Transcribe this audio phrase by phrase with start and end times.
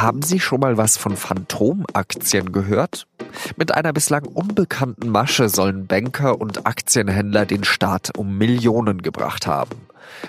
[0.00, 3.06] Haben Sie schon mal was von Phantomaktien gehört?
[3.56, 9.76] Mit einer bislang unbekannten Masche sollen Banker und Aktienhändler den Staat um Millionen gebracht haben.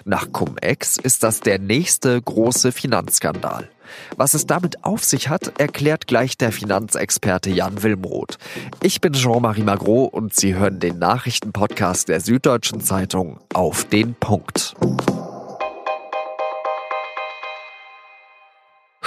[0.03, 3.69] Nach Cum-Ex ist das der nächste große Finanzskandal.
[4.17, 8.39] Was es damit auf sich hat, erklärt gleich der Finanzexperte Jan Wilmroth.
[8.83, 14.75] Ich bin Jean-Marie Magro und Sie hören den Nachrichtenpodcast der Süddeutschen Zeitung auf den Punkt.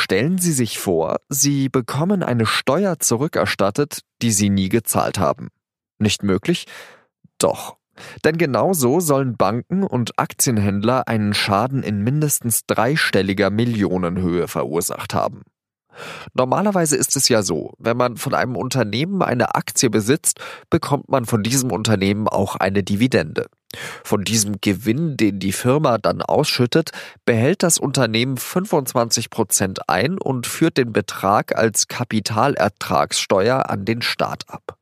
[0.04, 5.48] Stellen Sie sich vor, Sie bekommen eine Steuer zurückerstattet, die Sie nie gezahlt haben.
[5.98, 6.66] Nicht möglich?
[7.38, 7.78] Doch.
[8.22, 15.44] Denn genau so sollen Banken und Aktienhändler einen Schaden in mindestens dreistelliger Millionenhöhe verursacht haben.
[16.34, 21.24] Normalerweise ist es ja so, wenn man von einem Unternehmen eine Aktie besitzt, bekommt man
[21.24, 23.46] von diesem Unternehmen auch eine Dividende.
[24.04, 26.92] Von diesem Gewinn, den die Firma dann ausschüttet,
[27.24, 34.44] behält das Unternehmen 25 Prozent ein und führt den Betrag als Kapitalertragssteuer an den Staat
[34.48, 34.78] ab.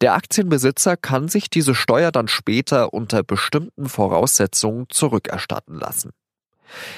[0.00, 6.12] Der Aktienbesitzer kann sich diese Steuer dann später unter bestimmten Voraussetzungen zurückerstatten lassen.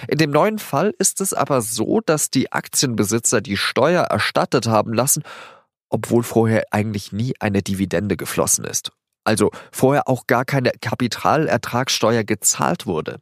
[0.08, 4.92] In dem neuen Fall ist es aber so, dass die Aktienbesitzer die Steuer erstattet haben
[4.92, 5.22] lassen,
[5.88, 8.92] obwohl vorher eigentlich nie eine Dividende geflossen ist.
[9.24, 13.20] Also vorher auch gar keine Kapitalertragssteuer gezahlt wurde.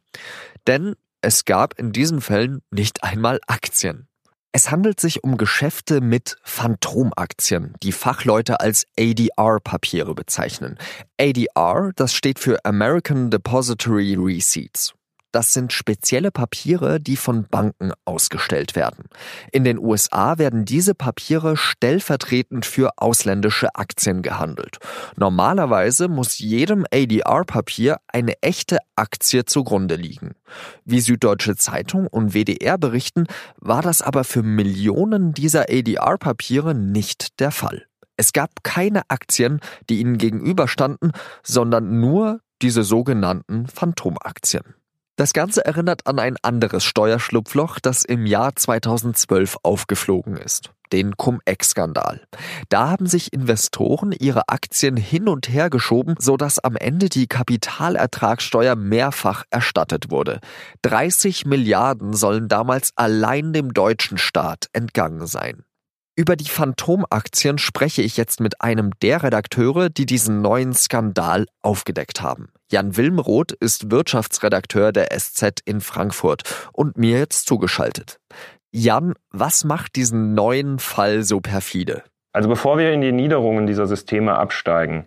[0.67, 4.07] Denn es gab in diesen Fällen nicht einmal Aktien.
[4.51, 10.77] Es handelt sich um Geschäfte mit Phantomaktien, die Fachleute als ADR-Papiere bezeichnen.
[11.19, 14.93] ADR, das steht für American Depository Receipts.
[15.35, 19.09] Das sind spezielle Papiere, die von Banken ausgestellt werden.
[19.51, 24.77] In den USA werden diese Papiere stellvertretend für ausländische Aktien gehandelt.
[25.17, 30.35] Normalerweise muss jedem ADR-Papier eine echte Aktie zugrunde liegen.
[30.85, 33.25] Wie Süddeutsche Zeitung und WDR berichten,
[33.57, 37.87] war das aber für Millionen dieser ADR-Papiere nicht der Fall.
[38.15, 39.59] Es gab keine Aktien,
[39.89, 41.11] die ihnen gegenüberstanden,
[41.43, 44.75] sondern nur diese sogenannten Phantomaktien.
[45.17, 50.71] Das Ganze erinnert an ein anderes Steuerschlupfloch, das im Jahr 2012 aufgeflogen ist.
[50.91, 52.21] Den Cum-Ex-Skandal.
[52.69, 58.75] Da haben sich Investoren ihre Aktien hin und her geschoben, sodass am Ende die Kapitalertragssteuer
[58.75, 60.39] mehrfach erstattet wurde.
[60.83, 65.64] 30 Milliarden sollen damals allein dem deutschen Staat entgangen sein.
[66.17, 72.21] Über die Phantomaktien spreche ich jetzt mit einem der Redakteure, die diesen neuen Skandal aufgedeckt
[72.21, 72.53] haben.
[72.71, 78.21] Jan Wilmroth ist Wirtschaftsredakteur der SZ in Frankfurt und mir jetzt zugeschaltet.
[78.71, 82.03] Jan, was macht diesen neuen Fall so perfide?
[82.31, 85.03] Also bevor wir in die Niederungen dieser Systeme absteigen,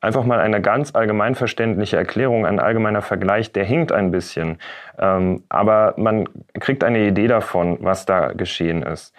[0.00, 4.58] einfach mal eine ganz allgemeinverständliche Erklärung, ein allgemeiner Vergleich, der hinkt ein bisschen,
[4.96, 6.28] ähm, aber man
[6.60, 9.12] kriegt eine Idee davon, was da geschehen ist.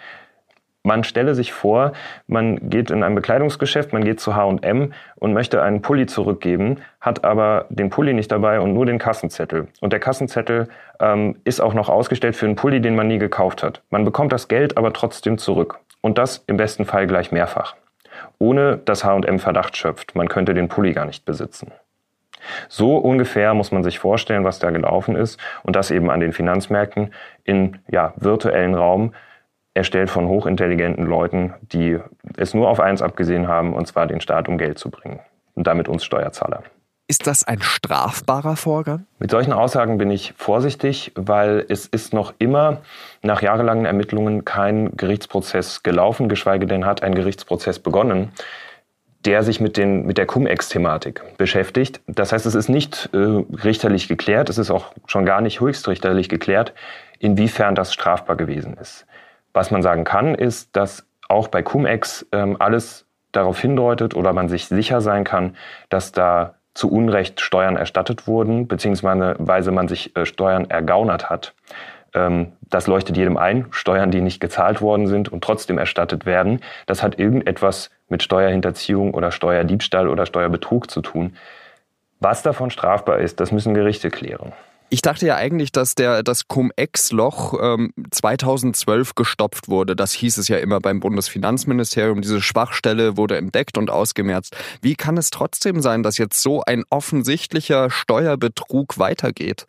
[0.86, 1.92] Man stelle sich vor,
[2.26, 7.24] man geht in ein Bekleidungsgeschäft, man geht zu H&M und möchte einen Pulli zurückgeben, hat
[7.24, 9.68] aber den Pulli nicht dabei und nur den Kassenzettel.
[9.80, 10.68] Und der Kassenzettel
[11.00, 13.80] ähm, ist auch noch ausgestellt für einen Pulli, den man nie gekauft hat.
[13.88, 15.78] Man bekommt das Geld aber trotzdem zurück.
[16.02, 17.76] Und das im besten Fall gleich mehrfach.
[18.38, 21.72] Ohne dass H&M Verdacht schöpft, man könnte den Pulli gar nicht besitzen.
[22.68, 26.34] So ungefähr muss man sich vorstellen, was da gelaufen ist und das eben an den
[26.34, 29.14] Finanzmärkten in ja, virtuellen Raum
[29.74, 31.98] erstellt von hochintelligenten Leuten, die
[32.36, 35.20] es nur auf eins abgesehen haben, und zwar den Staat um Geld zu bringen.
[35.54, 36.62] Und damit uns Steuerzahler.
[37.06, 39.06] Ist das ein strafbarer Vorgang?
[39.18, 42.78] Mit solchen Aussagen bin ich vorsichtig, weil es ist noch immer
[43.20, 48.32] nach jahrelangen Ermittlungen kein Gerichtsprozess gelaufen, geschweige denn hat ein Gerichtsprozess begonnen,
[49.26, 52.00] der sich mit, den, mit der Cum-Ex-Thematik beschäftigt.
[52.06, 56.30] Das heißt, es ist nicht äh, richterlich geklärt, es ist auch schon gar nicht höchstrichterlich
[56.30, 56.72] geklärt,
[57.18, 59.06] inwiefern das strafbar gewesen ist.
[59.54, 64.48] Was man sagen kann, ist, dass auch bei Cum-Ex ähm, alles darauf hindeutet oder man
[64.48, 65.56] sich sicher sein kann,
[65.88, 71.54] dass da zu Unrecht Steuern erstattet wurden, beziehungsweise man sich äh, Steuern ergaunert hat.
[72.14, 73.66] Ähm, das leuchtet jedem ein.
[73.70, 79.14] Steuern, die nicht gezahlt worden sind und trotzdem erstattet werden, das hat irgendetwas mit Steuerhinterziehung
[79.14, 81.36] oder Steuerdiebstahl oder Steuerbetrug zu tun.
[82.20, 84.52] Was davon strafbar ist, das müssen Gerichte klären.
[84.94, 89.96] Ich dachte ja eigentlich, dass der das Cum-Ex-Loch ähm, 2012 gestopft wurde.
[89.96, 92.22] Das hieß es ja immer beim Bundesfinanzministerium.
[92.22, 94.56] Diese Schwachstelle wurde entdeckt und ausgemerzt.
[94.82, 99.66] Wie kann es trotzdem sein, dass jetzt so ein offensichtlicher Steuerbetrug weitergeht?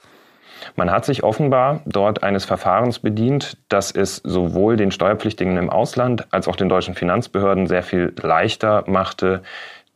[0.76, 6.28] Man hat sich offenbar dort eines Verfahrens bedient, das es sowohl den Steuerpflichtigen im Ausland
[6.32, 9.42] als auch den deutschen Finanzbehörden sehr viel leichter machte,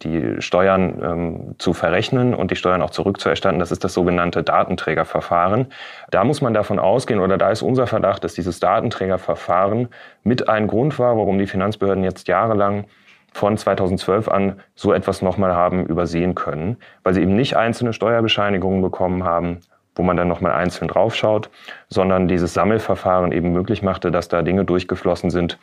[0.01, 3.59] die Steuern ähm, zu verrechnen und die Steuern auch zurückzuerstatten.
[3.59, 5.67] Das ist das sogenannte Datenträgerverfahren.
[6.09, 9.89] Da muss man davon ausgehen, oder da ist unser Verdacht, dass dieses Datenträgerverfahren
[10.23, 12.85] mit ein Grund war, warum die Finanzbehörden jetzt jahrelang
[13.33, 18.81] von 2012 an so etwas nochmal haben übersehen können, weil sie eben nicht einzelne Steuerbescheinigungen
[18.81, 19.59] bekommen haben,
[19.95, 21.49] wo man dann nochmal einzeln draufschaut,
[21.89, 25.59] sondern dieses Sammelverfahren eben möglich machte, dass da Dinge durchgeflossen sind,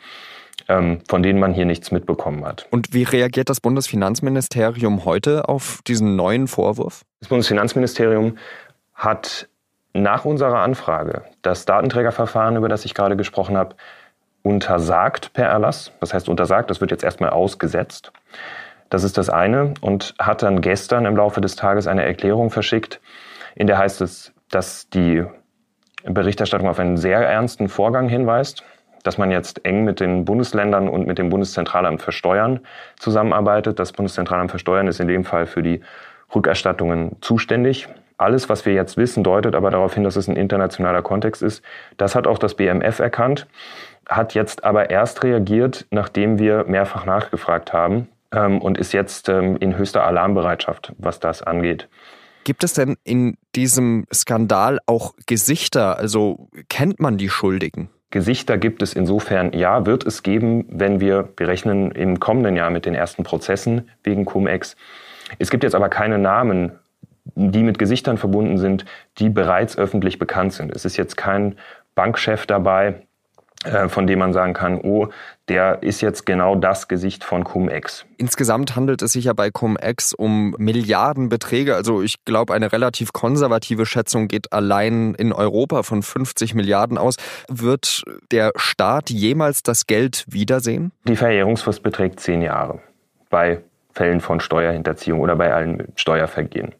[0.67, 2.67] von denen man hier nichts mitbekommen hat.
[2.71, 7.03] Und wie reagiert das Bundesfinanzministerium heute auf diesen neuen Vorwurf?
[7.21, 8.37] Das Bundesfinanzministerium
[8.93, 9.47] hat
[9.93, 13.75] nach unserer Anfrage das Datenträgerverfahren, über das ich gerade gesprochen habe,
[14.43, 15.91] untersagt per Erlass.
[15.99, 18.11] Das heißt untersagt, das wird jetzt erstmal ausgesetzt.
[18.89, 23.01] Das ist das eine und hat dann gestern im Laufe des Tages eine Erklärung verschickt,
[23.55, 25.25] in der heißt es, dass die
[26.05, 28.63] Berichterstattung auf einen sehr ernsten Vorgang hinweist,
[29.07, 32.59] dass man jetzt eng mit den Bundesländern und mit dem Bundeszentralamt für Steuern
[32.99, 33.79] zusammenarbeitet.
[33.79, 35.79] Das Bundeszentralamt für Steuern ist in dem Fall für die
[36.35, 37.87] Rückerstattungen zuständig.
[38.17, 41.63] Alles, was wir jetzt wissen, deutet aber darauf hin, dass es ein internationaler Kontext ist.
[41.95, 43.47] Das hat auch das BMF erkannt,
[44.09, 49.55] hat jetzt aber erst reagiert, nachdem wir mehrfach nachgefragt haben ähm, und ist jetzt ähm,
[49.61, 51.87] in höchster Alarmbereitschaft, was das angeht.
[52.43, 55.97] Gibt es denn in diesem Skandal auch Gesichter?
[55.97, 57.89] Also kennt man die Schuldigen?
[58.09, 62.69] Gesichter gibt es insofern, ja, wird es geben, wenn wir, wir rechnen im kommenden Jahr
[62.69, 64.77] mit den ersten Prozessen wegen Cum-Ex.
[65.39, 66.71] Es gibt jetzt aber keine Namen,
[67.35, 68.85] die mit Gesichtern verbunden sind,
[69.17, 70.73] die bereits öffentlich bekannt sind.
[70.73, 71.55] Es ist jetzt kein
[71.95, 73.06] Bankchef dabei,
[73.89, 75.09] von dem man sagen kann, oh,
[75.47, 78.05] der ist jetzt genau das Gesicht von Cum-Ex.
[78.17, 81.75] Insgesamt handelt es sich ja bei Cum-Ex um Milliardenbeträge.
[81.75, 87.15] Also ich glaube, eine relativ konservative Schätzung geht allein in Europa von 50 Milliarden aus.
[87.49, 90.91] Wird der Staat jemals das Geld wiedersehen?
[91.05, 92.79] Die Verjährungsfrist beträgt zehn Jahre
[93.29, 93.61] bei
[93.91, 96.75] Fällen von Steuerhinterziehung oder bei allen Steuervergehen.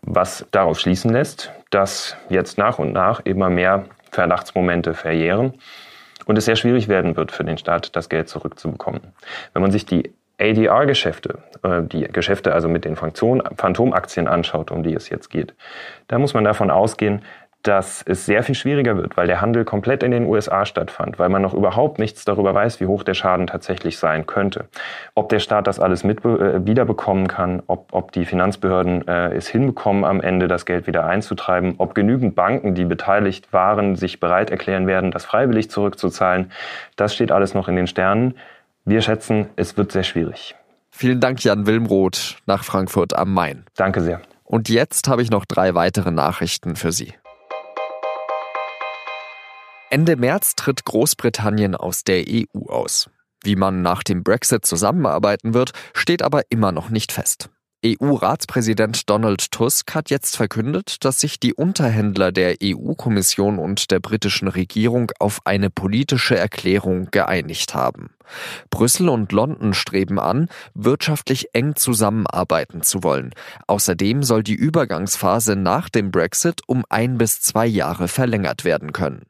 [0.00, 5.54] Was darauf schließen lässt, dass jetzt nach und nach immer mehr Verdachtsmomente verjähren
[6.26, 9.00] und es sehr schwierig werden wird für den Staat, das Geld zurückzubekommen.
[9.52, 14.94] Wenn man sich die ADR-Geschäfte, äh, die Geschäfte also mit den Phantomaktien anschaut, um die
[14.94, 15.54] es jetzt geht,
[16.08, 17.22] da muss man davon ausgehen,
[17.64, 21.30] dass es sehr viel schwieriger wird, weil der Handel komplett in den USA stattfand, weil
[21.30, 24.66] man noch überhaupt nichts darüber weiß, wie hoch der Schaden tatsächlich sein könnte.
[25.14, 29.48] Ob der Staat das alles mit äh, wiederbekommen kann, ob, ob die Finanzbehörden äh, es
[29.48, 34.50] hinbekommen, am Ende das Geld wieder einzutreiben, ob genügend Banken, die beteiligt waren, sich bereit
[34.50, 36.52] erklären werden, das freiwillig zurückzuzahlen,
[36.96, 38.34] das steht alles noch in den Sternen.
[38.84, 40.54] Wir schätzen, es wird sehr schwierig.
[40.90, 43.64] Vielen Dank, Jan Wilmroth, nach Frankfurt am Main.
[43.74, 44.20] Danke sehr.
[44.44, 47.14] Und jetzt habe ich noch drei weitere Nachrichten für Sie.
[49.94, 53.10] Ende März tritt Großbritannien aus der EU aus.
[53.44, 57.48] Wie man nach dem Brexit zusammenarbeiten wird, steht aber immer noch nicht fest.
[57.86, 64.48] EU-Ratspräsident Donald Tusk hat jetzt verkündet, dass sich die Unterhändler der EU-Kommission und der britischen
[64.48, 68.10] Regierung auf eine politische Erklärung geeinigt haben.
[68.70, 73.32] Brüssel und London streben an, wirtschaftlich eng zusammenarbeiten zu wollen.
[73.68, 79.26] Außerdem soll die Übergangsphase nach dem Brexit um ein bis zwei Jahre verlängert werden können.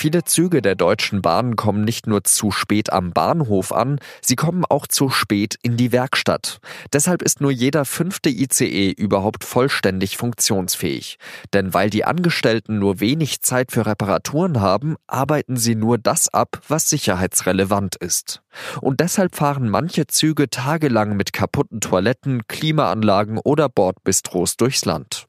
[0.00, 4.64] Viele Züge der Deutschen Bahn kommen nicht nur zu spät am Bahnhof an, sie kommen
[4.64, 6.60] auch zu spät in die Werkstatt.
[6.92, 11.18] Deshalb ist nur jeder fünfte ICE überhaupt vollständig funktionsfähig.
[11.52, 16.60] Denn weil die Angestellten nur wenig Zeit für Reparaturen haben, arbeiten sie nur das ab,
[16.68, 18.40] was sicherheitsrelevant ist.
[18.80, 25.26] Und deshalb fahren manche Züge tagelang mit kaputten Toiletten, Klimaanlagen oder Bordbistros durchs Land.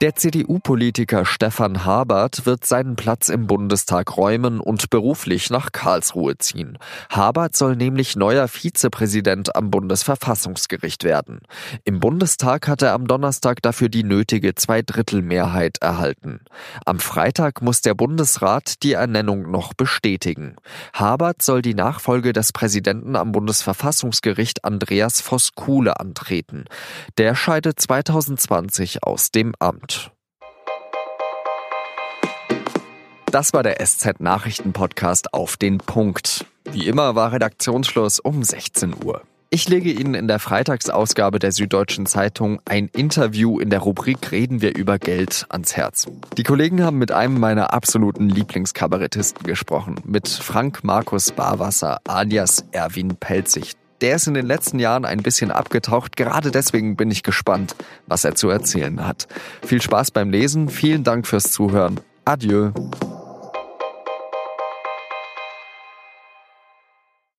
[0.00, 6.78] Der CDU-Politiker Stefan Habert wird seinen Platz im Bundestag räumen und beruflich nach Karlsruhe ziehen.
[7.10, 11.42] Habert soll nämlich neuer Vizepräsident am Bundesverfassungsgericht werden.
[11.84, 16.40] Im Bundestag hat er am Donnerstag dafür die nötige Zweidrittelmehrheit erhalten.
[16.84, 20.56] Am Freitag muss der Bundesrat die Ernennung noch bestätigen.
[20.92, 26.64] Habert soll die Nachfolge des Präsidenten am Bundesverfassungsgericht Andreas Voss-Kuhle antreten.
[27.16, 29.83] Der scheidet 2020 aus dem Amt.
[33.34, 36.46] Das war der SZ Nachrichten Podcast auf den Punkt.
[36.70, 39.22] Wie immer war Redaktionsschluss um 16 Uhr.
[39.50, 44.62] Ich lege Ihnen in der Freitagsausgabe der Süddeutschen Zeitung ein Interview in der Rubrik Reden
[44.62, 46.06] wir über Geld ans Herz.
[46.36, 53.16] Die Kollegen haben mit einem meiner absoluten Lieblingskabarettisten gesprochen, mit Frank Markus Barwasser alias Erwin
[53.16, 53.74] Pelzig.
[54.04, 56.14] Der ist in den letzten Jahren ein bisschen abgetaucht.
[56.14, 57.74] Gerade deswegen bin ich gespannt,
[58.06, 59.28] was er zu erzählen hat.
[59.64, 60.68] Viel Spaß beim Lesen.
[60.68, 61.98] Vielen Dank fürs Zuhören.
[62.26, 62.72] Adieu.